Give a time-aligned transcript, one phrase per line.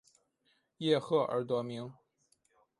[0.77, 1.93] 叶赫而得名。